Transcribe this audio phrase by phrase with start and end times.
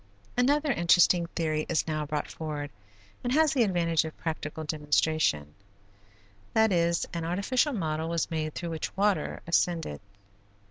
[0.35, 2.71] Another interesting theory is now brought forward
[3.23, 5.53] and has the advantage of practical demonstration,
[6.55, 10.01] that is, an artificial model was made through which water ascended.